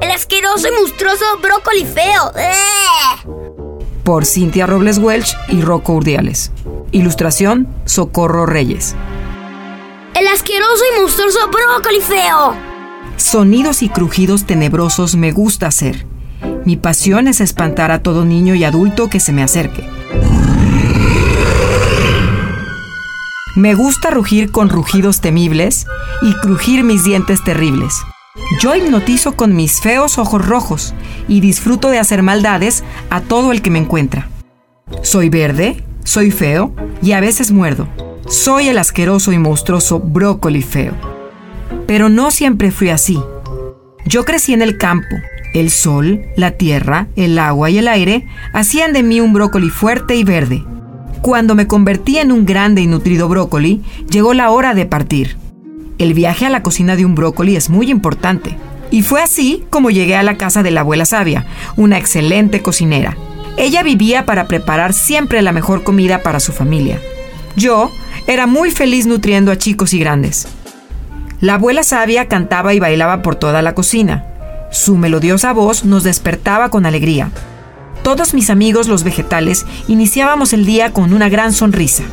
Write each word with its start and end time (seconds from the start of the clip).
El 0.00 0.10
asqueroso 0.10 0.68
y 0.68 0.72
monstruoso 0.72 1.24
brócoli 1.40 1.84
feo. 1.84 2.32
Por 4.04 4.24
Cintia 4.24 4.66
Robles 4.66 4.98
Welch 4.98 5.34
y 5.48 5.62
Rocco 5.62 5.94
Urdiales. 5.94 6.52
Ilustración, 6.92 7.68
Socorro 7.84 8.46
Reyes. 8.46 8.94
El 10.14 10.26
asqueroso 10.28 10.84
y 10.92 11.00
monstruoso 11.00 11.38
brócoli 11.48 12.00
feo. 12.00 12.54
Sonidos 13.16 13.82
y 13.82 13.88
crujidos 13.88 14.44
tenebrosos 14.44 15.16
me 15.16 15.32
gusta 15.32 15.66
hacer. 15.66 16.06
Mi 16.64 16.76
pasión 16.76 17.28
es 17.28 17.40
espantar 17.40 17.90
a 17.90 18.02
todo 18.02 18.24
niño 18.24 18.54
y 18.54 18.64
adulto 18.64 19.08
que 19.08 19.20
se 19.20 19.32
me 19.32 19.42
acerque. 19.42 19.88
Me 23.54 23.74
gusta 23.74 24.10
rugir 24.10 24.50
con 24.50 24.68
rugidos 24.68 25.22
temibles 25.22 25.86
y 26.20 26.34
crujir 26.34 26.84
mis 26.84 27.04
dientes 27.04 27.42
terribles. 27.42 27.94
Yo 28.60 28.74
hipnotizo 28.74 29.36
con 29.36 29.54
mis 29.54 29.80
feos 29.80 30.18
ojos 30.18 30.46
rojos 30.46 30.94
y 31.28 31.40
disfruto 31.40 31.90
de 31.90 31.98
hacer 31.98 32.22
maldades 32.22 32.84
a 33.10 33.20
todo 33.20 33.52
el 33.52 33.62
que 33.62 33.70
me 33.70 33.78
encuentra. 33.78 34.28
Soy 35.02 35.28
verde, 35.28 35.82
soy 36.04 36.30
feo 36.30 36.72
y 37.02 37.12
a 37.12 37.20
veces 37.20 37.50
muerdo. 37.50 37.88
Soy 38.28 38.68
el 38.68 38.78
asqueroso 38.78 39.32
y 39.32 39.38
monstruoso 39.38 40.00
brócoli 40.00 40.62
feo. 40.62 40.94
Pero 41.86 42.08
no 42.08 42.30
siempre 42.30 42.70
fui 42.70 42.90
así. 42.90 43.18
Yo 44.06 44.24
crecí 44.24 44.52
en 44.52 44.62
el 44.62 44.78
campo. 44.78 45.16
El 45.54 45.70
sol, 45.70 46.26
la 46.36 46.52
tierra, 46.52 47.08
el 47.16 47.38
agua 47.38 47.70
y 47.70 47.78
el 47.78 47.88
aire 47.88 48.26
hacían 48.52 48.92
de 48.92 49.02
mí 49.02 49.20
un 49.20 49.32
brócoli 49.32 49.70
fuerte 49.70 50.14
y 50.14 50.22
verde. 50.22 50.64
Cuando 51.22 51.54
me 51.54 51.66
convertí 51.66 52.18
en 52.18 52.30
un 52.30 52.46
grande 52.46 52.82
y 52.82 52.86
nutrido 52.86 53.28
brócoli, 53.28 53.82
llegó 54.10 54.34
la 54.34 54.50
hora 54.50 54.74
de 54.74 54.86
partir. 54.86 55.36
El 55.98 56.12
viaje 56.12 56.44
a 56.44 56.50
la 56.50 56.62
cocina 56.62 56.94
de 56.94 57.06
un 57.06 57.14
brócoli 57.14 57.56
es 57.56 57.70
muy 57.70 57.90
importante. 57.90 58.56
Y 58.90 59.02
fue 59.02 59.22
así 59.22 59.64
como 59.70 59.90
llegué 59.90 60.14
a 60.16 60.22
la 60.22 60.36
casa 60.36 60.62
de 60.62 60.70
la 60.70 60.80
abuela 60.80 61.06
sabia, 61.06 61.46
una 61.76 61.96
excelente 61.96 62.60
cocinera. 62.60 63.16
Ella 63.56 63.82
vivía 63.82 64.26
para 64.26 64.46
preparar 64.46 64.92
siempre 64.92 65.40
la 65.40 65.52
mejor 65.52 65.82
comida 65.82 66.22
para 66.22 66.40
su 66.40 66.52
familia. 66.52 67.00
Yo 67.56 67.90
era 68.26 68.46
muy 68.46 68.70
feliz 68.70 69.06
nutriendo 69.06 69.50
a 69.50 69.56
chicos 69.56 69.94
y 69.94 69.98
grandes. 69.98 70.46
La 71.40 71.54
abuela 71.54 71.82
sabia 71.82 72.28
cantaba 72.28 72.74
y 72.74 72.78
bailaba 72.78 73.22
por 73.22 73.36
toda 73.36 73.62
la 73.62 73.74
cocina. 73.74 74.24
Su 74.70 74.96
melodiosa 74.96 75.52
voz 75.52 75.84
nos 75.84 76.04
despertaba 76.04 76.68
con 76.68 76.84
alegría. 76.84 77.30
Todos 78.02 78.34
mis 78.34 78.50
amigos 78.50 78.88
los 78.88 79.02
vegetales 79.02 79.64
iniciábamos 79.88 80.52
el 80.52 80.66
día 80.66 80.92
con 80.92 81.14
una 81.14 81.30
gran 81.30 81.54
sonrisa. 81.54 82.04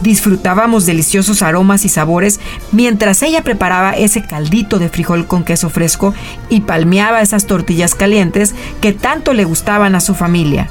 Disfrutábamos 0.00 0.86
deliciosos 0.86 1.42
aromas 1.42 1.84
y 1.84 1.88
sabores 1.88 2.40
mientras 2.72 3.22
ella 3.22 3.42
preparaba 3.42 3.92
ese 3.92 4.22
caldito 4.22 4.78
de 4.78 4.88
frijol 4.88 5.26
con 5.26 5.44
queso 5.44 5.70
fresco 5.70 6.14
y 6.48 6.62
palmeaba 6.62 7.20
esas 7.20 7.46
tortillas 7.46 7.94
calientes 7.94 8.54
que 8.80 8.92
tanto 8.92 9.32
le 9.32 9.44
gustaban 9.44 9.94
a 9.94 10.00
su 10.00 10.14
familia. 10.14 10.70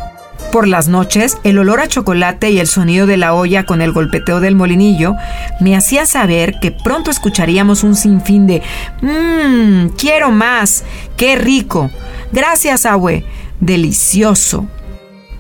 Por 0.52 0.68
las 0.68 0.88
noches, 0.88 1.38
el 1.44 1.60
olor 1.60 1.80
a 1.80 1.88
chocolate 1.88 2.50
y 2.50 2.60
el 2.60 2.68
sonido 2.68 3.06
de 3.06 3.18
la 3.18 3.36
olla 3.36 3.66
con 3.66 3.82
el 3.82 3.92
golpeteo 3.92 4.40
del 4.40 4.56
molinillo 4.56 5.16
me 5.60 5.76
hacían 5.76 6.08
saber 6.08 6.56
que 6.60 6.72
pronto 6.72 7.12
escucharíamos 7.12 7.84
un 7.84 7.96
sinfín 7.96 8.48
de 8.48 8.64
Mmm, 9.02 9.90
quiero 9.96 10.32
más, 10.32 10.84
qué 11.18 11.36
rico. 11.36 11.92
Gracias, 12.32 12.88
abue 12.88 13.26
delicioso. 13.60 14.68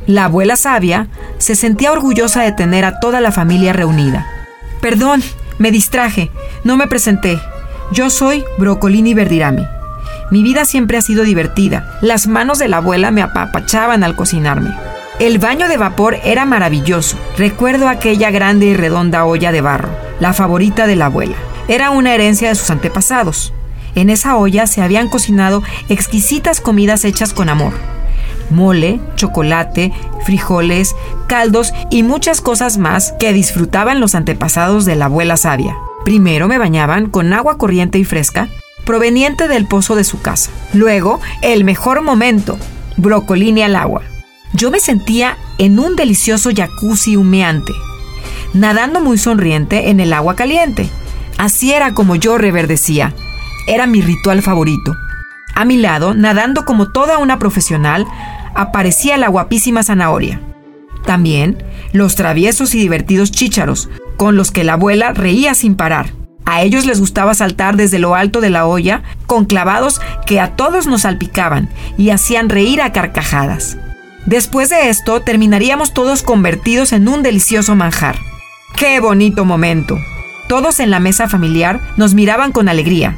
La 0.09 0.25
abuela 0.25 0.55
sabia 0.55 1.07
se 1.37 1.53
sentía 1.53 1.91
orgullosa 1.91 2.41
de 2.41 2.51
tener 2.51 2.83
a 2.83 2.99
toda 2.99 3.21
la 3.21 3.31
familia 3.31 3.73
reunida. 3.73 4.25
Perdón, 4.81 5.21
me 5.59 5.69
distraje, 5.69 6.31
no 6.63 6.77
me 6.77 6.87
presenté. 6.87 7.39
Yo 7.91 8.09
soy 8.09 8.43
Brocolini 8.57 9.13
Verdirami. 9.13 9.67
Mi 10.31 10.41
vida 10.41 10.65
siempre 10.65 10.97
ha 10.97 11.03
sido 11.03 11.23
divertida. 11.23 11.99
Las 12.01 12.25
manos 12.25 12.57
de 12.57 12.67
la 12.67 12.77
abuela 12.77 13.11
me 13.11 13.21
apapachaban 13.21 14.03
al 14.03 14.15
cocinarme. 14.15 14.75
El 15.19 15.37
baño 15.37 15.67
de 15.67 15.77
vapor 15.77 16.17
era 16.23 16.43
maravilloso. 16.43 17.15
Recuerdo 17.37 17.87
aquella 17.87 18.31
grande 18.31 18.65
y 18.65 18.73
redonda 18.73 19.25
olla 19.25 19.51
de 19.51 19.61
barro, 19.61 19.89
la 20.19 20.33
favorita 20.33 20.87
de 20.87 20.95
la 20.95 21.05
abuela. 21.05 21.35
Era 21.67 21.91
una 21.91 22.15
herencia 22.15 22.49
de 22.49 22.55
sus 22.55 22.71
antepasados. 22.71 23.53
En 23.93 24.09
esa 24.09 24.37
olla 24.37 24.65
se 24.65 24.81
habían 24.81 25.07
cocinado 25.07 25.61
exquisitas 25.87 26.61
comidas 26.61 27.05
hechas 27.05 27.31
con 27.31 27.47
amor 27.47 27.98
mole, 28.49 28.99
chocolate, 29.15 29.91
frijoles, 30.25 30.95
caldos 31.27 31.73
y 31.89 32.03
muchas 32.03 32.41
cosas 32.41 32.77
más 32.77 33.13
que 33.19 33.33
disfrutaban 33.33 33.99
los 33.99 34.15
antepasados 34.15 34.85
de 34.85 34.95
la 34.95 35.05
abuela 35.05 35.37
sabia. 35.37 35.75
Primero 36.03 36.47
me 36.47 36.57
bañaban 36.57 37.09
con 37.09 37.33
agua 37.33 37.57
corriente 37.57 37.99
y 37.99 38.05
fresca, 38.05 38.47
proveniente 38.85 39.47
del 39.47 39.67
pozo 39.67 39.95
de 39.95 40.03
su 40.03 40.21
casa. 40.21 40.51
Luego, 40.73 41.19
el 41.41 41.63
mejor 41.63 42.01
momento, 42.01 42.57
brocolini 42.97 43.61
al 43.61 43.75
agua. 43.75 44.01
Yo 44.53 44.71
me 44.71 44.79
sentía 44.79 45.37
en 45.57 45.79
un 45.79 45.95
delicioso 45.95 46.49
jacuzzi 46.55 47.15
humeante, 47.15 47.73
nadando 48.53 48.99
muy 48.99 49.17
sonriente 49.17 49.89
en 49.89 49.99
el 49.99 50.13
agua 50.13 50.35
caliente. 50.35 50.89
Así 51.37 51.71
era 51.71 51.93
como 51.93 52.15
yo 52.15 52.37
reverdecía. 52.37 53.13
Era 53.67 53.85
mi 53.85 54.01
ritual 54.01 54.41
favorito. 54.41 54.95
A 55.55 55.65
mi 55.65 55.77
lado, 55.77 56.13
nadando 56.13 56.65
como 56.65 56.89
toda 56.89 57.17
una 57.17 57.37
profesional, 57.37 58.07
aparecía 58.59 59.17
la 59.17 59.29
guapísima 59.29 59.83
zanahoria. 59.83 60.41
También 61.05 61.63
los 61.93 62.15
traviesos 62.15 62.75
y 62.75 62.79
divertidos 62.79 63.31
chícharos, 63.31 63.89
con 64.17 64.35
los 64.35 64.51
que 64.51 64.65
la 64.65 64.73
abuela 64.73 65.13
reía 65.13 65.53
sin 65.53 65.75
parar. 65.75 66.11
A 66.45 66.61
ellos 66.61 66.85
les 66.85 66.99
gustaba 66.99 67.33
saltar 67.33 67.77
desde 67.77 67.99
lo 67.99 68.15
alto 68.15 68.41
de 68.41 68.49
la 68.49 68.65
olla 68.65 69.03
con 69.27 69.45
clavados 69.45 70.01
que 70.25 70.41
a 70.41 70.55
todos 70.55 70.87
nos 70.87 71.03
salpicaban 71.03 71.69
y 71.97 72.09
hacían 72.09 72.49
reír 72.49 72.81
a 72.81 72.91
carcajadas. 72.91 73.77
Después 74.25 74.69
de 74.69 74.89
esto 74.89 75.21
terminaríamos 75.21 75.93
todos 75.93 76.21
convertidos 76.21 76.91
en 76.91 77.07
un 77.07 77.23
delicioso 77.23 77.75
manjar. 77.75 78.17
¡Qué 78.75 78.99
bonito 78.99 79.45
momento! 79.45 79.97
Todos 80.49 80.79
en 80.79 80.91
la 80.91 80.99
mesa 80.99 81.29
familiar 81.29 81.79
nos 81.95 82.13
miraban 82.13 82.51
con 82.51 82.67
alegría, 82.67 83.15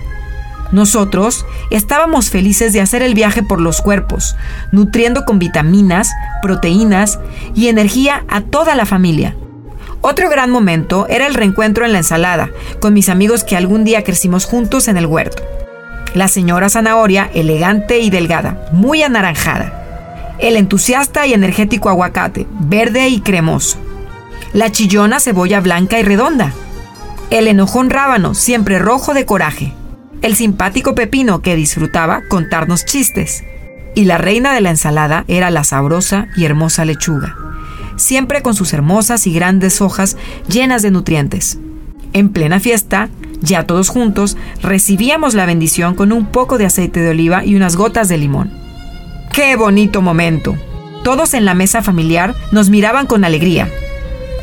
nosotros 0.71 1.45
estábamos 1.69 2.29
felices 2.29 2.71
de 2.73 2.81
hacer 2.81 3.01
el 3.01 3.13
viaje 3.13 3.43
por 3.43 3.59
los 3.59 3.81
cuerpos, 3.81 4.35
nutriendo 4.71 5.25
con 5.25 5.37
vitaminas, 5.37 6.11
proteínas 6.41 7.19
y 7.55 7.67
energía 7.67 8.23
a 8.29 8.41
toda 8.41 8.75
la 8.75 8.85
familia. 8.85 9.35
Otro 9.99 10.29
gran 10.29 10.49
momento 10.49 11.07
era 11.09 11.27
el 11.27 11.33
reencuentro 11.33 11.85
en 11.85 11.91
la 11.91 11.99
ensalada, 11.99 12.49
con 12.79 12.93
mis 12.93 13.09
amigos 13.09 13.43
que 13.43 13.57
algún 13.57 13.83
día 13.83 14.03
crecimos 14.03 14.45
juntos 14.45 14.87
en 14.87 14.97
el 14.97 15.05
huerto. 15.05 15.43
La 16.13 16.27
señora 16.27 16.69
zanahoria, 16.69 17.29
elegante 17.33 17.99
y 17.99 18.09
delgada, 18.09 18.67
muy 18.71 19.03
anaranjada. 19.03 20.35
El 20.39 20.55
entusiasta 20.55 21.27
y 21.27 21.33
energético 21.33 21.89
aguacate, 21.89 22.47
verde 22.49 23.09
y 23.09 23.21
cremoso. 23.21 23.77
La 24.53 24.71
chillona 24.71 25.19
cebolla 25.19 25.59
blanca 25.59 25.99
y 25.99 26.03
redonda. 26.03 26.51
El 27.29 27.47
enojón 27.47 27.89
rábano, 27.89 28.33
siempre 28.33 28.79
rojo 28.79 29.13
de 29.13 29.25
coraje 29.25 29.73
el 30.21 30.35
simpático 30.35 30.95
pepino 30.95 31.41
que 31.41 31.55
disfrutaba 31.55 32.21
contarnos 32.27 32.85
chistes. 32.85 33.43
Y 33.95 34.05
la 34.05 34.17
reina 34.17 34.53
de 34.53 34.61
la 34.61 34.69
ensalada 34.69 35.25
era 35.27 35.49
la 35.49 35.63
sabrosa 35.63 36.27
y 36.35 36.45
hermosa 36.45 36.85
lechuga, 36.85 37.35
siempre 37.97 38.41
con 38.41 38.55
sus 38.55 38.73
hermosas 38.73 39.27
y 39.27 39.33
grandes 39.33 39.81
hojas 39.81 40.15
llenas 40.47 40.81
de 40.81 40.91
nutrientes. 40.91 41.59
En 42.13 42.29
plena 42.29 42.59
fiesta, 42.59 43.09
ya 43.41 43.65
todos 43.65 43.89
juntos, 43.89 44.37
recibíamos 44.61 45.33
la 45.33 45.45
bendición 45.45 45.95
con 45.95 46.11
un 46.11 46.25
poco 46.25 46.57
de 46.57 46.65
aceite 46.65 47.01
de 47.01 47.09
oliva 47.09 47.43
y 47.43 47.55
unas 47.55 47.75
gotas 47.75 48.07
de 48.07 48.17
limón. 48.17 48.51
¡Qué 49.33 49.55
bonito 49.55 50.01
momento! 50.01 50.55
Todos 51.03 51.33
en 51.33 51.45
la 51.45 51.53
mesa 51.53 51.81
familiar 51.81 52.35
nos 52.51 52.69
miraban 52.69 53.07
con 53.07 53.25
alegría, 53.25 53.67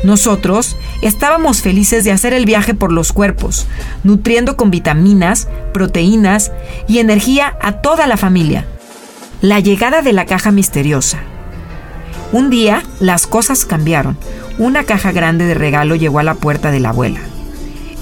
nosotros 0.03 0.77
estábamos 1.01 1.61
felices 1.61 2.03
de 2.03 2.11
hacer 2.11 2.33
el 2.33 2.45
viaje 2.45 2.73
por 2.73 2.91
los 2.91 3.13
cuerpos, 3.13 3.67
nutriendo 4.03 4.57
con 4.57 4.71
vitaminas, 4.71 5.47
proteínas 5.73 6.51
y 6.87 6.99
energía 6.99 7.57
a 7.61 7.73
toda 7.73 8.07
la 8.07 8.17
familia. 8.17 8.65
La 9.41 9.59
llegada 9.59 10.01
de 10.01 10.13
la 10.13 10.25
caja 10.25 10.51
misteriosa. 10.51 11.19
Un 12.31 12.49
día 12.49 12.83
las 12.99 13.25
cosas 13.25 13.65
cambiaron. 13.65 14.17
Una 14.57 14.83
caja 14.83 15.11
grande 15.11 15.45
de 15.45 15.53
regalo 15.53 15.95
llegó 15.95 16.19
a 16.19 16.23
la 16.23 16.35
puerta 16.35 16.69
de 16.71 16.79
la 16.79 16.89
abuela. 16.89 17.21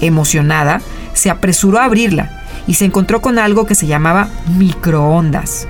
Emocionada, 0.00 0.80
se 1.14 1.30
apresuró 1.30 1.78
a 1.78 1.84
abrirla 1.84 2.44
y 2.66 2.74
se 2.74 2.84
encontró 2.84 3.22
con 3.22 3.38
algo 3.38 3.66
que 3.66 3.74
se 3.74 3.86
llamaba 3.86 4.28
microondas. 4.56 5.66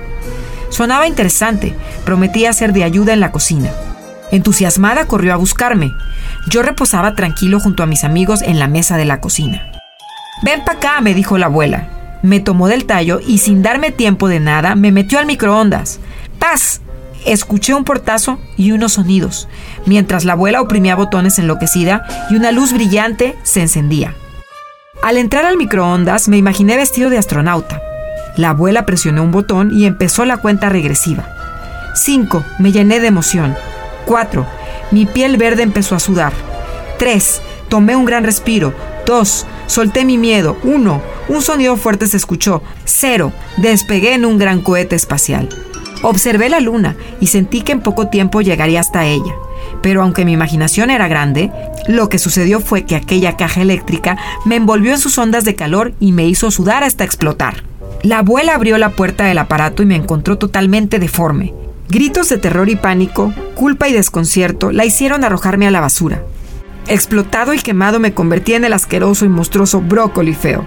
Sonaba 0.69 1.07
interesante, 1.07 1.75
prometía 2.05 2.53
ser 2.53 2.73
de 2.73 2.83
ayuda 2.83 3.13
en 3.13 3.19
la 3.19 3.31
cocina. 3.31 3.71
Entusiasmada 4.31 5.05
corrió 5.05 5.33
a 5.33 5.37
buscarme. 5.37 5.93
Yo 6.47 6.61
reposaba 6.61 7.15
tranquilo 7.15 7.59
junto 7.59 7.83
a 7.83 7.85
mis 7.85 8.03
amigos 8.03 8.41
en 8.41 8.59
la 8.59 8.67
mesa 8.67 8.97
de 8.97 9.05
la 9.05 9.21
cocina. 9.21 9.71
Ven 10.41 10.63
para 10.63 10.77
acá, 10.77 11.01
me 11.01 11.13
dijo 11.13 11.37
la 11.37 11.47
abuela. 11.47 11.89
Me 12.21 12.39
tomó 12.39 12.67
del 12.67 12.85
tallo 12.85 13.19
y 13.25 13.39
sin 13.39 13.61
darme 13.61 13.91
tiempo 13.91 14.27
de 14.27 14.39
nada 14.39 14.75
me 14.75 14.91
metió 14.91 15.19
al 15.19 15.25
microondas. 15.25 15.99
¡Paz! 16.37 16.81
Escuché 17.25 17.73
un 17.73 17.83
portazo 17.83 18.39
y 18.55 18.71
unos 18.71 18.93
sonidos, 18.93 19.49
mientras 19.85 20.23
la 20.23 20.33
abuela 20.33 20.61
oprimía 20.61 20.95
botones 20.95 21.37
enloquecida 21.37 22.05
y 22.29 22.35
una 22.35 22.51
luz 22.51 22.71
brillante 22.71 23.37
se 23.43 23.61
encendía. 23.61 24.15
Al 25.03 25.17
entrar 25.17 25.45
al 25.45 25.57
microondas 25.57 26.29
me 26.29 26.37
imaginé 26.37 26.77
vestido 26.77 27.09
de 27.09 27.17
astronauta. 27.17 27.81
La 28.37 28.51
abuela 28.51 28.85
presionó 28.85 29.23
un 29.23 29.31
botón 29.31 29.71
y 29.73 29.85
empezó 29.85 30.23
la 30.25 30.37
cuenta 30.37 30.69
regresiva. 30.69 31.27
5. 31.93 32.45
Me 32.59 32.71
llené 32.71 32.99
de 32.99 33.07
emoción. 33.07 33.55
4. 34.05 34.45
Mi 34.91 35.05
piel 35.05 35.37
verde 35.37 35.63
empezó 35.63 35.95
a 35.95 35.99
sudar. 35.99 36.33
3. 36.97 37.41
Tomé 37.69 37.95
un 37.95 38.05
gran 38.05 38.23
respiro. 38.23 38.73
2. 39.05 39.45
Solté 39.67 40.03
mi 40.03 40.17
miedo. 40.17 40.57
1. 40.63 41.01
Un 41.29 41.41
sonido 41.41 41.77
fuerte 41.77 42.07
se 42.07 42.17
escuchó. 42.17 42.63
0. 42.85 43.31
Despegué 43.57 44.13
en 44.13 44.25
un 44.25 44.37
gran 44.37 44.61
cohete 44.61 44.95
espacial. 44.95 45.49
Observé 46.01 46.49
la 46.49 46.59
luna 46.59 46.95
y 47.19 47.27
sentí 47.27 47.61
que 47.61 47.73
en 47.73 47.81
poco 47.81 48.07
tiempo 48.07 48.41
llegaría 48.41 48.79
hasta 48.79 49.05
ella. 49.05 49.35
Pero 49.81 50.01
aunque 50.01 50.25
mi 50.25 50.31
imaginación 50.31 50.89
era 50.89 51.07
grande, 51.07 51.51
lo 51.87 52.09
que 52.09 52.19
sucedió 52.19 52.59
fue 52.59 52.85
que 52.85 52.95
aquella 52.95 53.37
caja 53.37 53.61
eléctrica 53.61 54.17
me 54.45 54.55
envolvió 54.55 54.93
en 54.93 54.99
sus 54.99 55.17
ondas 55.17 55.43
de 55.45 55.55
calor 55.55 55.93
y 55.99 56.13
me 56.13 56.25
hizo 56.25 56.51
sudar 56.51 56.83
hasta 56.83 57.03
explotar. 57.03 57.63
La 58.01 58.19
abuela 58.19 58.55
abrió 58.55 58.77
la 58.77 58.91
puerta 58.91 59.25
del 59.25 59.37
aparato 59.37 59.83
y 59.83 59.85
me 59.85 59.95
encontró 59.95 60.37
totalmente 60.37 60.99
deforme. 60.99 61.53
Gritos 61.89 62.29
de 62.29 62.37
terror 62.37 62.69
y 62.69 62.75
pánico, 62.75 63.33
culpa 63.55 63.89
y 63.89 63.93
desconcierto 63.93 64.71
la 64.71 64.85
hicieron 64.85 65.23
arrojarme 65.23 65.65
a 65.65 65.71
la 65.71 65.79
basura. 65.79 66.23
Explotado 66.87 67.53
y 67.55 67.59
quemado 67.59 67.99
me 67.99 68.13
convertí 68.13 68.53
en 68.53 68.63
el 68.63 68.73
asqueroso 68.73 69.25
y 69.25 69.29
monstruoso 69.29 69.81
brócoli 69.81 70.35
feo. 70.35 70.65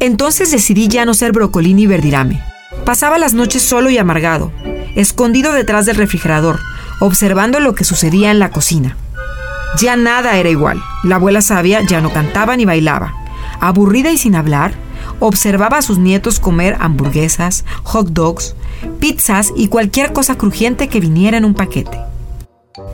Entonces 0.00 0.50
decidí 0.50 0.88
ya 0.88 1.04
no 1.04 1.14
ser 1.14 1.30
brocolín 1.30 1.76
ni 1.76 1.86
verdirame. 1.86 2.42
Pasaba 2.84 3.16
las 3.16 3.32
noches 3.32 3.62
solo 3.62 3.90
y 3.90 3.98
amargado, 3.98 4.50
escondido 4.96 5.52
detrás 5.52 5.86
del 5.86 5.96
refrigerador, 5.96 6.58
observando 6.98 7.60
lo 7.60 7.76
que 7.76 7.84
sucedía 7.84 8.32
en 8.32 8.40
la 8.40 8.50
cocina. 8.50 8.96
Ya 9.78 9.94
nada 9.94 10.36
era 10.36 10.48
igual. 10.48 10.82
La 11.04 11.16
abuela 11.16 11.42
sabia 11.42 11.80
ya 11.82 12.00
no 12.00 12.12
cantaba 12.12 12.56
ni 12.56 12.64
bailaba 12.64 13.14
aburrida 13.60 14.10
y 14.10 14.18
sin 14.18 14.34
hablar, 14.34 14.72
observaba 15.20 15.78
a 15.78 15.82
sus 15.82 15.98
nietos 15.98 16.40
comer 16.40 16.76
hamburguesas, 16.80 17.64
hot 17.84 18.08
dogs, 18.08 18.56
pizzas 18.98 19.52
y 19.56 19.68
cualquier 19.68 20.12
cosa 20.12 20.36
crujiente 20.36 20.88
que 20.88 21.00
viniera 21.00 21.36
en 21.36 21.44
un 21.44 21.54
paquete. 21.54 21.98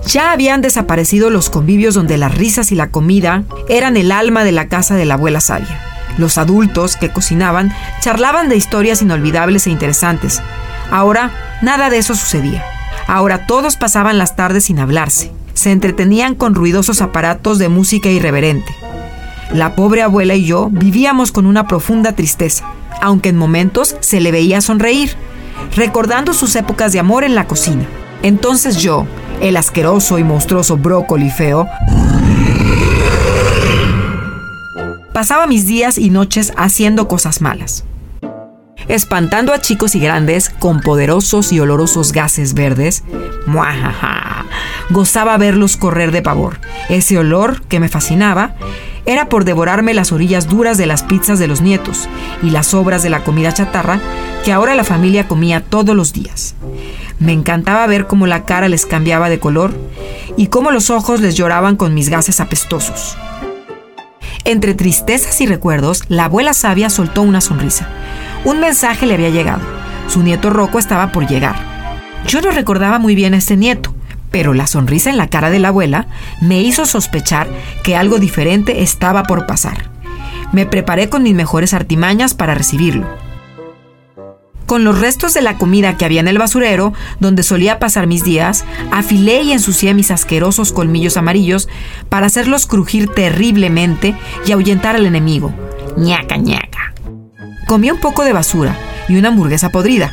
Ya 0.06 0.32
habían 0.32 0.61
desaparecido 0.61 1.31
los 1.31 1.50
convivios 1.50 1.94
donde 1.94 2.19
las 2.19 2.37
risas 2.37 2.70
y 2.73 2.75
la 2.75 2.90
comida 2.90 3.44
eran 3.69 3.96
el 3.96 4.12
alma 4.12 4.44
de 4.44 4.52
la 4.52 4.69
casa 4.69 4.94
de 4.94 5.05
la 5.05 5.14
abuela 5.14 5.40
sabia. 5.40 5.81
Los 6.19 6.38
adultos 6.38 6.96
que 6.96 7.11
cocinaban 7.11 7.73
charlaban 8.00 8.49
de 8.49 8.56
historias 8.56 9.02
inolvidables 9.02 9.67
e 9.67 9.70
interesantes. 9.70 10.40
Ahora 10.90 11.58
nada 11.62 11.90
de 11.90 11.99
eso 11.99 12.14
sucedía. 12.14 12.64
Ahora 13.06 13.46
todos 13.46 13.76
pasaban 13.76 14.19
las 14.19 14.37
tardes 14.37 14.64
sin 14.64 14.79
hablarse. 14.79 15.32
Se 15.55 15.72
entretenían 15.72 16.34
con 16.34 16.55
ruidosos 16.55 17.02
aparatos 17.02 17.58
de 17.58 17.69
música 17.69 18.08
irreverente. 18.08 18.75
La 19.52 19.75
pobre 19.75 20.02
abuela 20.02 20.34
y 20.34 20.44
yo 20.44 20.69
vivíamos 20.70 21.32
con 21.32 21.46
una 21.46 21.66
profunda 21.66 22.12
tristeza, 22.12 22.64
aunque 23.00 23.28
en 23.28 23.37
momentos 23.37 23.96
se 24.00 24.20
le 24.20 24.32
veía 24.32 24.60
sonreír, 24.60 25.12
recordando 25.76 26.34
sus 26.34 26.56
épocas 26.56 26.93
de 26.93 26.98
amor 26.98 27.25
en 27.25 27.34
la 27.34 27.46
cocina. 27.46 27.87
Entonces 28.22 28.78
yo, 28.78 29.06
el 29.40 29.56
asqueroso 29.56 30.19
y 30.19 30.25
monstruoso 30.25 30.76
brócoli 30.76 31.31
feo, 31.31 31.69
pasaba 35.12 35.46
mis 35.46 35.66
días 35.66 35.96
y 35.96 36.10
noches 36.10 36.52
haciendo 36.56 37.08
cosas 37.08 37.40
malas. 37.40 37.84
Espantando 38.88 39.52
a 39.52 39.60
chicos 39.60 39.94
y 39.94 40.00
grandes 40.00 40.50
con 40.50 40.81
poderosos 40.81 41.52
y 41.52 41.60
olorosos 41.60 42.12
gases 42.12 42.54
verdes, 42.54 43.02
¡muajaja! 43.46 44.44
Gozaba 44.90 45.37
verlos 45.38 45.76
correr 45.76 46.12
de 46.12 46.22
pavor. 46.22 46.60
Ese 46.88 47.19
olor 47.19 47.62
que 47.62 47.81
me 47.81 47.88
fascinaba 47.88 48.54
era 49.06 49.29
por 49.29 49.44
devorarme 49.44 49.94
las 49.94 50.12
orillas 50.12 50.49
duras 50.49 50.76
de 50.76 50.87
las 50.87 51.05
pizzas 51.05 51.38
de 51.38 51.47
los 51.47 51.61
nietos 51.62 52.08
y 52.43 52.50
las 52.50 52.67
sobras 52.69 53.03
de 53.03 53.11
la 53.11 53.25
comida 53.25 53.53
chatarra 53.53 54.00
que 54.44 54.53
ahora 54.53 54.75
la 54.75 54.85
familia 54.85 55.29
comía 55.29 55.62
todos 55.62 55.97
los 55.97 56.12
días. 56.12 56.55
Me 57.19 57.32
encantaba 57.32 57.87
ver 57.87 58.06
cómo 58.06 58.26
la 58.26 58.44
cara 58.44 58.69
les 58.69 58.85
cambiaba 58.85 59.29
de 59.29 59.38
color 59.38 59.75
y 60.37 60.49
cómo 60.49 60.70
los 60.70 60.91
ojos 60.91 61.20
les 61.20 61.37
lloraban 61.37 61.76
con 61.76 61.94
mis 61.94 62.08
gases 62.11 62.41
apestosos. 62.41 63.17
Entre 64.44 64.75
tristezas 64.75 65.41
y 65.41 65.47
recuerdos, 65.47 66.05
la 66.08 66.26
abuela 66.26 66.53
sabia 66.53 66.91
soltó 66.91 67.23
una 67.23 67.41
sonrisa. 67.41 67.88
Un 68.44 68.61
mensaje 68.61 69.06
le 69.06 69.14
había 69.14 69.31
llegado. 69.31 69.62
Su 70.08 70.23
nieto 70.23 70.50
Rocco 70.50 70.79
estaba 70.79 71.11
por 71.11 71.26
llegar. 71.26 71.56
Yo 72.29 72.41
no 72.41 72.50
recordaba 72.50 72.99
muy 72.99 73.14
bien 73.14 73.35
a 73.35 73.38
este 73.38 73.56
nieto, 73.56 73.95
pero 74.36 74.52
la 74.52 74.66
sonrisa 74.66 75.08
en 75.08 75.16
la 75.16 75.30
cara 75.30 75.48
de 75.48 75.58
la 75.58 75.68
abuela 75.68 76.08
me 76.42 76.60
hizo 76.60 76.84
sospechar 76.84 77.48
que 77.82 77.96
algo 77.96 78.18
diferente 78.18 78.82
estaba 78.82 79.22
por 79.22 79.46
pasar. 79.46 79.88
Me 80.52 80.66
preparé 80.66 81.08
con 81.08 81.22
mis 81.22 81.34
mejores 81.34 81.72
artimañas 81.72 82.34
para 82.34 82.54
recibirlo. 82.54 83.08
Con 84.66 84.84
los 84.84 85.00
restos 85.00 85.32
de 85.32 85.40
la 85.40 85.56
comida 85.56 85.96
que 85.96 86.04
había 86.04 86.20
en 86.20 86.28
el 86.28 86.36
basurero, 86.36 86.92
donde 87.18 87.42
solía 87.42 87.78
pasar 87.78 88.06
mis 88.06 88.24
días, 88.24 88.66
afilé 88.92 89.40
y 89.40 89.52
ensucié 89.52 89.94
mis 89.94 90.10
asquerosos 90.10 90.70
colmillos 90.70 91.16
amarillos 91.16 91.66
para 92.10 92.26
hacerlos 92.26 92.66
crujir 92.66 93.08
terriblemente 93.08 94.14
y 94.46 94.52
ahuyentar 94.52 94.96
al 94.96 95.06
enemigo. 95.06 95.50
ñaca 95.96 96.36
ñaca. 96.36 96.92
Comí 97.66 97.90
un 97.90 98.00
poco 98.00 98.22
de 98.22 98.34
basura 98.34 98.76
y 99.08 99.16
una 99.16 99.28
hamburguesa 99.28 99.70
podrida. 99.70 100.12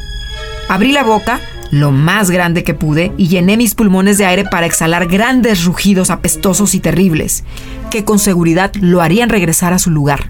Abrí 0.70 0.94
la 0.94 1.04
boca 1.04 1.42
lo 1.74 1.92
más 1.92 2.30
grande 2.30 2.64
que 2.64 2.76
pude 2.76 3.14
y 3.18 3.30
llené 3.30 3.58
mis 3.58 3.74
pulmones 3.74 4.20
de 4.20 4.28
aire 4.28 4.44
para 4.46 4.68
exhalar 4.68 5.08
grandes 5.08 5.66
rugidos 5.66 6.12
apestosos 6.12 6.76
y 6.76 6.80
terribles, 6.80 7.44
que 7.90 8.06
con 8.06 8.20
seguridad 8.20 8.72
lo 8.76 9.02
harían 9.02 9.30
regresar 9.30 9.74
a 9.74 9.80
su 9.80 9.90
lugar. 9.90 10.30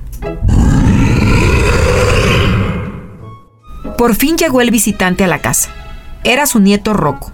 Por 3.98 4.16
fin 4.16 4.38
llegó 4.38 4.62
el 4.62 4.72
visitante 4.72 5.26
a 5.26 5.28
la 5.28 5.40
casa. 5.40 5.70
Era 6.24 6.46
su 6.46 6.62
nieto 6.62 6.94
Rocco. 6.94 7.34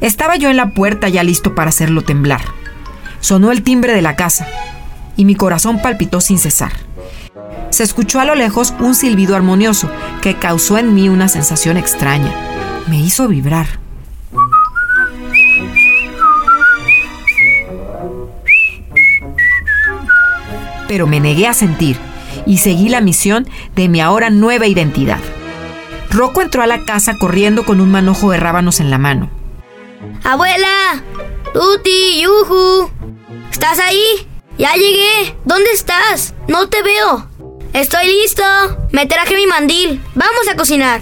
Estaba 0.00 0.36
yo 0.36 0.48
en 0.48 0.56
la 0.56 0.72
puerta 0.72 1.10
ya 1.10 1.22
listo 1.22 1.54
para 1.54 1.68
hacerlo 1.68 2.00
temblar. 2.00 2.40
Sonó 3.20 3.52
el 3.52 3.62
timbre 3.62 3.92
de 3.92 4.00
la 4.00 4.16
casa 4.16 4.46
y 5.14 5.26
mi 5.26 5.34
corazón 5.34 5.82
palpitó 5.82 6.22
sin 6.22 6.38
cesar. 6.38 6.72
Se 7.68 7.82
escuchó 7.82 8.18
a 8.18 8.24
lo 8.24 8.34
lejos 8.34 8.72
un 8.80 8.94
silbido 8.94 9.36
armonioso 9.36 9.90
que 10.22 10.38
causó 10.38 10.78
en 10.78 10.94
mí 10.94 11.10
una 11.10 11.28
sensación 11.28 11.76
extraña 11.76 12.32
me 12.86 13.00
hizo 13.00 13.28
vibrar. 13.28 13.66
Pero 20.88 21.06
me 21.06 21.20
negué 21.20 21.46
a 21.46 21.54
sentir 21.54 21.96
y 22.46 22.58
seguí 22.58 22.88
la 22.88 23.00
misión 23.00 23.48
de 23.74 23.88
mi 23.88 24.00
ahora 24.00 24.30
nueva 24.30 24.66
identidad. 24.66 25.20
Rocco 26.10 26.42
entró 26.42 26.62
a 26.62 26.66
la 26.66 26.84
casa 26.84 27.16
corriendo 27.18 27.64
con 27.64 27.80
un 27.80 27.90
manojo 27.90 28.30
de 28.30 28.38
rábanos 28.38 28.80
en 28.80 28.90
la 28.90 28.98
mano. 28.98 29.30
¡Abuela! 30.24 31.02
¡Tuti! 31.54 32.20
¡Yuju! 32.22 32.90
¿Estás 33.50 33.78
ahí? 33.78 34.26
¡Ya 34.58 34.74
llegué! 34.74 35.36
¿Dónde 35.44 35.70
estás? 35.72 36.34
No 36.48 36.68
te 36.68 36.82
veo. 36.82 37.28
Estoy 37.72 38.06
listo. 38.06 38.42
Me 38.90 39.06
traje 39.06 39.34
mi 39.34 39.46
mandil. 39.46 40.02
Vamos 40.14 40.48
a 40.50 40.56
cocinar. 40.56 41.00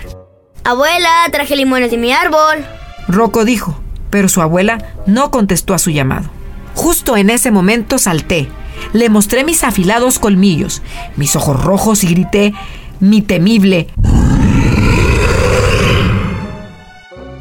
Abuela, 0.64 1.26
traje 1.32 1.56
limones 1.56 1.90
de 1.90 1.96
mi 1.96 2.12
árbol. 2.12 2.64
Rocco 3.08 3.44
dijo, 3.44 3.80
pero 4.10 4.28
su 4.28 4.42
abuela 4.42 4.94
no 5.06 5.30
contestó 5.30 5.74
a 5.74 5.78
su 5.78 5.90
llamado. 5.90 6.28
Justo 6.74 7.16
en 7.16 7.30
ese 7.30 7.50
momento 7.50 7.98
salté. 7.98 8.48
Le 8.92 9.08
mostré 9.08 9.44
mis 9.44 9.64
afilados 9.64 10.18
colmillos, 10.18 10.82
mis 11.16 11.36
ojos 11.36 11.62
rojos 11.62 12.04
y 12.04 12.08
grité, 12.08 12.54
mi 12.98 13.22
temible. 13.22 13.88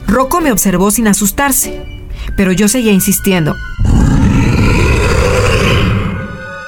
Rocco 0.08 0.42
me 0.42 0.52
observó 0.52 0.92
sin 0.92 1.08
asustarse, 1.08 2.06
pero 2.36 2.52
yo 2.52 2.68
seguía 2.68 2.92
insistiendo. 2.92 3.56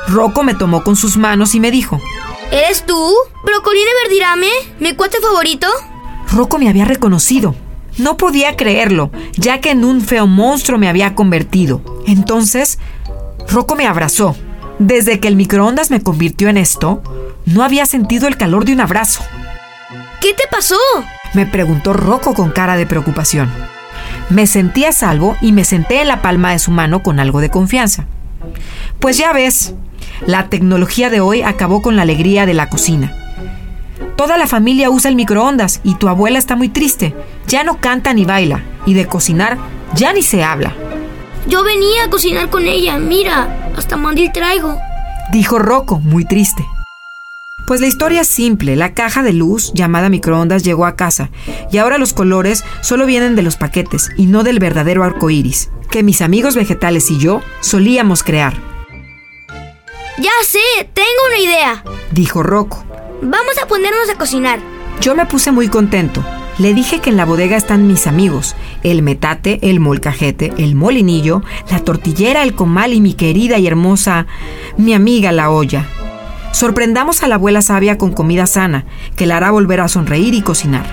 Rocco 0.07 0.43
me 0.43 0.53
tomó 0.53 0.83
con 0.83 0.95
sus 0.95 1.17
manos 1.17 1.55
y 1.55 1.59
me 1.59 1.71
dijo, 1.71 1.99
¿Eres 2.51 2.85
tú? 2.85 3.13
¿Brocolí 3.45 3.79
de 3.79 3.91
Verdirame? 4.03 4.49
¿Mi 4.79 4.93
cuate 4.93 5.19
favorito? 5.21 5.67
Rocco 6.31 6.57
me 6.57 6.69
había 6.69 6.85
reconocido. 6.85 7.55
No 7.97 8.15
podía 8.15 8.55
creerlo, 8.55 9.11
ya 9.35 9.59
que 9.59 9.71
en 9.71 9.83
un 9.83 10.01
feo 10.01 10.27
monstruo 10.27 10.79
me 10.79 10.87
había 10.87 11.13
convertido. 11.13 11.81
Entonces, 12.07 12.79
Rocco 13.49 13.75
me 13.75 13.85
abrazó. 13.85 14.35
Desde 14.79 15.19
que 15.19 15.27
el 15.27 15.35
microondas 15.35 15.91
me 15.91 16.01
convirtió 16.01 16.47
en 16.47 16.57
esto, 16.57 17.03
no 17.45 17.63
había 17.63 17.85
sentido 17.85 18.27
el 18.27 18.37
calor 18.37 18.65
de 18.65 18.73
un 18.73 18.79
abrazo. 18.79 19.23
¿Qué 20.21 20.33
te 20.33 20.43
pasó? 20.49 20.77
Me 21.33 21.45
preguntó 21.45 21.93
Rocco 21.93 22.33
con 22.33 22.51
cara 22.51 22.77
de 22.77 22.85
preocupación. 22.85 23.51
Me 24.29 24.47
sentí 24.47 24.85
a 24.85 24.93
salvo 24.93 25.35
y 25.41 25.51
me 25.51 25.65
senté 25.65 26.01
en 26.01 26.07
la 26.07 26.21
palma 26.21 26.51
de 26.51 26.59
su 26.59 26.71
mano 26.71 27.03
con 27.03 27.19
algo 27.19 27.41
de 27.41 27.49
confianza. 27.49 28.05
Pues 28.99 29.17
ya 29.17 29.33
ves, 29.33 29.73
la 30.25 30.47
tecnología 30.47 31.09
de 31.09 31.19
hoy 31.19 31.41
acabó 31.41 31.81
con 31.81 31.95
la 31.95 32.03
alegría 32.03 32.45
de 32.45 32.53
la 32.53 32.69
cocina. 32.69 33.20
Toda 34.15 34.37
la 34.37 34.47
familia 34.47 34.89
usa 34.89 35.09
el 35.09 35.15
microondas 35.15 35.81
y 35.83 35.95
tu 35.95 36.07
abuela 36.07 36.39
está 36.39 36.55
muy 36.55 36.69
triste. 36.69 37.15
Ya 37.47 37.63
no 37.63 37.79
canta 37.79 38.13
ni 38.13 38.25
baila. 38.25 38.63
Y 38.85 38.93
de 38.93 39.05
cocinar 39.07 39.57
ya 39.95 40.13
ni 40.13 40.21
se 40.21 40.43
habla. 40.43 40.73
Yo 41.47 41.63
venía 41.63 42.05
a 42.05 42.09
cocinar 42.09 42.49
con 42.49 42.67
ella. 42.67 42.97
Mira, 42.97 43.71
hasta 43.75 43.97
mandil 43.97 44.31
traigo. 44.31 44.77
Dijo 45.31 45.59
Rocco, 45.59 45.99
muy 45.99 46.25
triste. 46.25 46.63
Pues 47.67 47.79
la 47.79 47.87
historia 47.87 48.21
es 48.21 48.27
simple. 48.27 48.75
La 48.75 48.93
caja 48.93 49.23
de 49.23 49.33
luz, 49.33 49.71
llamada 49.73 50.09
microondas, 50.09 50.63
llegó 50.63 50.85
a 50.85 50.95
casa 50.95 51.29
y 51.71 51.77
ahora 51.77 51.97
los 51.97 52.13
colores 52.13 52.63
solo 52.81 53.05
vienen 53.05 53.35
de 53.35 53.43
los 53.43 53.55
paquetes 53.55 54.09
y 54.17 54.25
no 54.25 54.43
del 54.43 54.59
verdadero 54.59 55.03
arco 55.03 55.29
iris, 55.29 55.69
que 55.89 56.03
mis 56.03 56.21
amigos 56.21 56.55
vegetales 56.55 57.09
y 57.11 57.19
yo 57.19 57.41
solíamos 57.61 58.23
crear. 58.23 58.53
Ya 60.17 60.31
sé, 60.43 60.59
tengo 60.93 61.07
una 61.29 61.39
idea, 61.39 61.83
dijo 62.11 62.43
Rocco. 62.43 62.83
Vamos 63.21 63.57
a 63.61 63.67
ponernos 63.67 64.09
a 64.09 64.17
cocinar. 64.17 64.59
Yo 64.99 65.13
me 65.13 65.27
puse 65.27 65.51
muy 65.51 65.67
contento. 65.67 66.23
Le 66.57 66.73
dije 66.73 66.99
que 66.99 67.11
en 67.11 67.17
la 67.17 67.25
bodega 67.25 67.55
están 67.55 67.87
mis 67.87 68.07
amigos, 68.07 68.55
el 68.83 69.01
metate, 69.03 69.59
el 69.61 69.79
molcajete, 69.79 70.53
el 70.57 70.75
molinillo, 70.75 71.43
la 71.69 71.79
tortillera, 71.79 72.43
el 72.43 72.55
comal 72.55 72.93
y 72.93 73.01
mi 73.01 73.13
querida 73.13 73.57
y 73.57 73.67
hermosa, 73.67 74.25
mi 74.77 74.93
amiga 74.93 75.31
la 75.31 75.49
olla. 75.49 75.87
Sorprendamos 76.51 77.23
a 77.23 77.27
la 77.27 77.35
abuela 77.35 77.61
sabia 77.61 77.97
con 77.97 78.11
comida 78.11 78.45
sana, 78.47 78.85
que 79.15 79.25
la 79.25 79.37
hará 79.37 79.51
volver 79.51 79.81
a 79.81 79.87
sonreír 79.87 80.33
y 80.33 80.41
cocinar. 80.41 80.85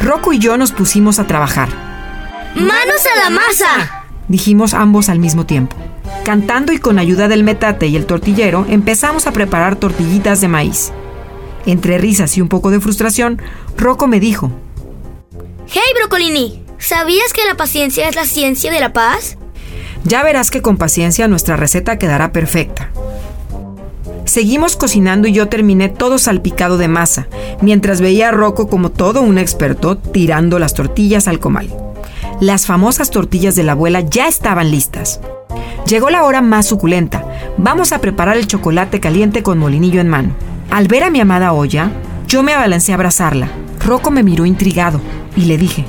Rocco 0.00 0.32
y 0.32 0.38
yo 0.38 0.56
nos 0.56 0.72
pusimos 0.72 1.18
a 1.18 1.26
trabajar. 1.26 1.68
¡Manos 2.54 3.06
a 3.12 3.24
la 3.24 3.30
masa! 3.30 4.04
Dijimos 4.28 4.74
ambos 4.74 5.08
al 5.08 5.18
mismo 5.18 5.44
tiempo. 5.44 5.76
Cantando 6.24 6.72
y 6.72 6.78
con 6.78 6.98
ayuda 6.98 7.28
del 7.28 7.44
metate 7.44 7.86
y 7.86 7.96
el 7.96 8.06
tortillero, 8.06 8.66
empezamos 8.68 9.26
a 9.26 9.32
preparar 9.32 9.76
tortillitas 9.76 10.40
de 10.40 10.48
maíz. 10.48 10.92
Entre 11.66 11.98
risas 11.98 12.36
y 12.36 12.40
un 12.40 12.48
poco 12.48 12.70
de 12.70 12.80
frustración, 12.80 13.40
Rocco 13.76 14.06
me 14.06 14.20
dijo: 14.20 14.50
Hey, 15.66 15.82
Brocolini, 15.98 16.62
¿sabías 16.78 17.32
que 17.32 17.46
la 17.46 17.56
paciencia 17.56 18.08
es 18.08 18.16
la 18.16 18.24
ciencia 18.24 18.70
de 18.70 18.80
la 18.80 18.92
paz? 18.92 19.36
Ya 20.04 20.22
verás 20.22 20.50
que 20.50 20.62
con 20.62 20.76
paciencia 20.76 21.28
nuestra 21.28 21.56
receta 21.56 21.98
quedará 21.98 22.32
perfecta. 22.32 22.90
Seguimos 24.24 24.76
cocinando 24.76 25.26
y 25.26 25.32
yo 25.32 25.48
terminé 25.48 25.88
todo 25.88 26.18
salpicado 26.18 26.76
de 26.76 26.88
masa, 26.88 27.28
mientras 27.62 28.00
veía 28.00 28.28
a 28.28 28.32
Rocco 28.32 28.68
como 28.68 28.90
todo 28.90 29.22
un 29.22 29.38
experto 29.38 29.96
tirando 29.96 30.58
las 30.58 30.74
tortillas 30.74 31.28
al 31.28 31.40
comal. 31.40 31.74
Las 32.40 32.66
famosas 32.66 33.10
tortillas 33.10 33.56
de 33.56 33.64
la 33.64 33.72
abuela 33.72 34.00
ya 34.00 34.28
estaban 34.28 34.70
listas. 34.70 35.20
Llegó 35.88 36.10
la 36.10 36.24
hora 36.24 36.42
más 36.42 36.66
suculenta. 36.66 37.24
Vamos 37.56 37.92
a 37.92 38.00
preparar 38.00 38.36
el 38.36 38.46
chocolate 38.46 39.00
caliente 39.00 39.42
con 39.42 39.56
molinillo 39.56 40.02
en 40.02 40.08
mano. 40.08 40.34
Al 40.70 40.86
ver 40.86 41.02
a 41.02 41.08
mi 41.08 41.18
amada 41.18 41.54
olla, 41.54 41.90
yo 42.26 42.42
me 42.42 42.52
abalancé 42.52 42.92
a 42.92 42.96
abrazarla. 42.96 43.48
Rocco 43.80 44.10
me 44.10 44.22
miró 44.22 44.44
intrigado 44.44 45.00
y 45.34 45.46
le 45.46 45.56
dije, 45.56 45.86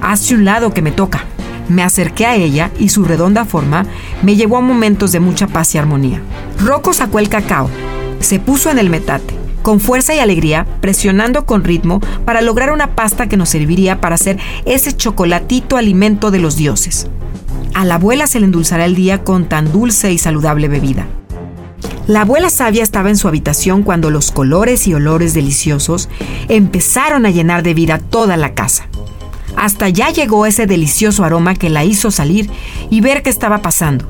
hazte 0.00 0.36
un 0.36 0.44
lado 0.44 0.72
que 0.72 0.82
me 0.82 0.92
toca. 0.92 1.24
Me 1.68 1.82
acerqué 1.82 2.26
a 2.26 2.36
ella 2.36 2.70
y 2.78 2.90
su 2.90 3.02
redonda 3.02 3.44
forma 3.44 3.86
me 4.22 4.36
llevó 4.36 4.56
a 4.56 4.60
momentos 4.60 5.10
de 5.10 5.18
mucha 5.18 5.48
paz 5.48 5.74
y 5.74 5.78
armonía. 5.78 6.20
Rocco 6.64 6.92
sacó 6.92 7.18
el 7.18 7.28
cacao, 7.28 7.68
se 8.20 8.38
puso 8.38 8.70
en 8.70 8.78
el 8.78 8.88
metate, 8.88 9.34
con 9.62 9.80
fuerza 9.80 10.14
y 10.14 10.20
alegría, 10.20 10.64
presionando 10.80 11.44
con 11.44 11.64
ritmo 11.64 12.00
para 12.24 12.40
lograr 12.40 12.70
una 12.70 12.94
pasta 12.94 13.28
que 13.28 13.36
nos 13.36 13.48
serviría 13.48 14.00
para 14.00 14.14
hacer 14.14 14.38
ese 14.64 14.96
chocolatito 14.96 15.76
alimento 15.76 16.30
de 16.30 16.38
los 16.38 16.54
dioses. 16.54 17.08
A 17.74 17.84
la 17.84 17.96
abuela 17.96 18.26
se 18.26 18.40
le 18.40 18.46
endulzará 18.46 18.84
el 18.84 18.94
día 18.94 19.22
con 19.22 19.48
tan 19.48 19.72
dulce 19.72 20.12
y 20.12 20.18
saludable 20.18 20.68
bebida. 20.68 21.06
La 22.06 22.22
abuela 22.22 22.50
sabia 22.50 22.82
estaba 22.82 23.08
en 23.08 23.16
su 23.16 23.28
habitación 23.28 23.82
cuando 23.82 24.10
los 24.10 24.32
colores 24.32 24.88
y 24.88 24.94
olores 24.94 25.32
deliciosos 25.32 26.08
empezaron 26.48 27.24
a 27.24 27.30
llenar 27.30 27.62
de 27.62 27.74
vida 27.74 27.98
toda 27.98 28.36
la 28.36 28.54
casa. 28.54 28.88
Hasta 29.56 29.88
ya 29.88 30.10
llegó 30.10 30.46
ese 30.46 30.66
delicioso 30.66 31.24
aroma 31.24 31.54
que 31.54 31.70
la 31.70 31.84
hizo 31.84 32.10
salir 32.10 32.50
y 32.90 33.00
ver 33.00 33.22
qué 33.22 33.30
estaba 33.30 33.62
pasando. 33.62 34.08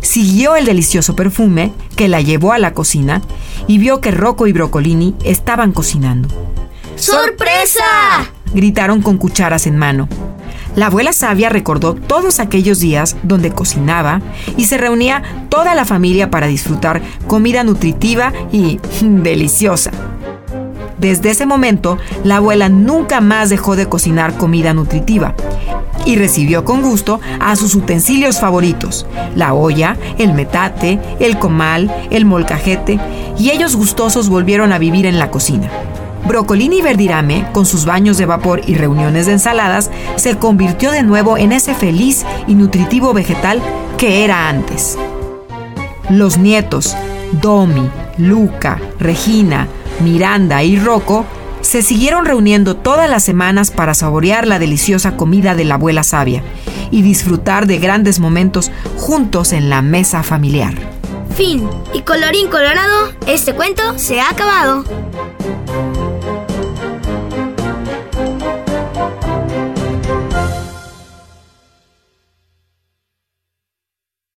Siguió 0.00 0.56
el 0.56 0.64
delicioso 0.64 1.14
perfume 1.14 1.72
que 1.96 2.08
la 2.08 2.20
llevó 2.20 2.52
a 2.52 2.58
la 2.58 2.72
cocina 2.72 3.22
y 3.66 3.78
vio 3.78 4.00
que 4.00 4.10
Rocco 4.10 4.46
y 4.46 4.52
Brocolini 4.52 5.14
estaban 5.24 5.72
cocinando. 5.72 6.28
¡Sorpresa! 6.96 7.84
gritaron 8.54 9.02
con 9.02 9.18
cucharas 9.18 9.66
en 9.66 9.76
mano. 9.76 10.08
La 10.76 10.86
abuela 10.86 11.14
sabia 11.14 11.48
recordó 11.48 11.94
todos 11.94 12.38
aquellos 12.38 12.80
días 12.80 13.16
donde 13.22 13.50
cocinaba 13.50 14.20
y 14.58 14.66
se 14.66 14.76
reunía 14.76 15.22
toda 15.48 15.74
la 15.74 15.86
familia 15.86 16.30
para 16.30 16.46
disfrutar 16.46 17.00
comida 17.26 17.64
nutritiva 17.64 18.32
y 18.52 18.78
deliciosa. 19.00 19.90
Desde 20.98 21.30
ese 21.30 21.46
momento, 21.46 21.98
la 22.24 22.36
abuela 22.36 22.68
nunca 22.68 23.22
más 23.22 23.48
dejó 23.48 23.74
de 23.74 23.88
cocinar 23.88 24.36
comida 24.36 24.74
nutritiva 24.74 25.34
y 26.04 26.16
recibió 26.16 26.64
con 26.64 26.82
gusto 26.82 27.20
a 27.40 27.56
sus 27.56 27.74
utensilios 27.74 28.38
favoritos, 28.38 29.06
la 29.34 29.54
olla, 29.54 29.96
el 30.18 30.34
metate, 30.34 31.00
el 31.20 31.38
comal, 31.38 31.90
el 32.10 32.26
molcajete, 32.26 33.00
y 33.38 33.50
ellos 33.50 33.76
gustosos 33.76 34.28
volvieron 34.28 34.72
a 34.72 34.78
vivir 34.78 35.06
en 35.06 35.18
la 35.18 35.30
cocina. 35.30 35.70
Brocolini 36.26 36.82
Verdirame, 36.82 37.46
con 37.52 37.66
sus 37.66 37.84
baños 37.84 38.18
de 38.18 38.26
vapor 38.26 38.62
y 38.66 38.74
reuniones 38.74 39.26
de 39.26 39.32
ensaladas, 39.32 39.90
se 40.16 40.36
convirtió 40.36 40.90
de 40.90 41.02
nuevo 41.02 41.38
en 41.38 41.52
ese 41.52 41.74
feliz 41.74 42.24
y 42.46 42.54
nutritivo 42.54 43.14
vegetal 43.14 43.62
que 43.96 44.24
era 44.24 44.48
antes. 44.48 44.98
Los 46.10 46.36
nietos, 46.36 46.96
Domi, 47.40 47.88
Luca, 48.18 48.80
Regina, 48.98 49.68
Miranda 50.00 50.62
y 50.62 50.78
Rocco 50.78 51.24
se 51.60 51.82
siguieron 51.82 52.24
reuniendo 52.24 52.76
todas 52.76 53.08
las 53.08 53.24
semanas 53.24 53.70
para 53.70 53.94
saborear 53.94 54.46
la 54.46 54.58
deliciosa 54.58 55.16
comida 55.16 55.54
de 55.54 55.64
la 55.64 55.74
abuela 55.74 56.02
sabia 56.02 56.42
y 56.90 57.02
disfrutar 57.02 57.66
de 57.66 57.78
grandes 57.78 58.20
momentos 58.20 58.70
juntos 58.96 59.52
en 59.52 59.68
la 59.68 59.82
mesa 59.82 60.22
familiar. 60.22 60.74
Fin. 61.36 61.68
Y 61.92 62.02
colorín 62.02 62.48
colorado, 62.48 63.12
este 63.26 63.54
cuento 63.54 63.98
se 63.98 64.20
ha 64.20 64.30
acabado. 64.30 64.84